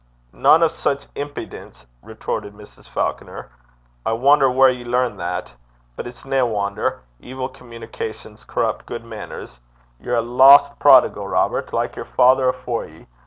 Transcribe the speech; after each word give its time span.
'Nane 0.33 0.63
o' 0.63 0.67
sic 0.67 1.05
impidence!' 1.13 1.85
retorted 2.01 2.55
Mrs. 2.55 2.89
Falconer. 2.89 3.51
'I 4.03 4.13
wonner 4.13 4.49
whaur 4.49 4.67
ye 4.69 4.83
learn 4.83 5.17
that. 5.17 5.53
But 5.95 6.07
it's 6.07 6.25
nae 6.25 6.41
wonner. 6.41 7.01
Evil 7.19 7.47
communications 7.47 8.43
corrupt 8.43 8.87
gude 8.87 9.03
mainners. 9.05 9.59
Ye're 9.99 10.15
a 10.15 10.21
lost 10.23 10.79
prodigal, 10.79 11.27
Robert, 11.27 11.71
like 11.71 11.95
yer 11.95 12.03
father 12.05 12.49
afore 12.49 12.85
ye. 12.85 13.05